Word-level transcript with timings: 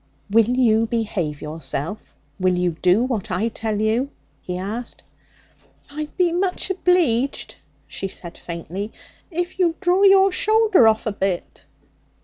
'Will 0.31 0.49
you 0.49 0.87
behave 0.87 1.43
yourself? 1.43 2.15
Will 2.39 2.55
you 2.57 2.71
do 2.81 3.03
what 3.03 3.29
I 3.29 3.49
tell 3.49 3.79
you?' 3.79 4.09
he 4.41 4.57
asked. 4.57 5.03
'I'd 5.91 6.17
be 6.17 6.31
much 6.31 6.71
obleeged,' 6.71 7.57
she 7.85 8.07
said 8.07 8.35
faintly, 8.35 8.91
'if 9.29 9.59
you'd 9.59 9.79
draw 9.79 10.01
your 10.01 10.31
shoulder 10.31 10.87
off 10.87 11.05
a 11.05 11.11
bit.' 11.11 11.67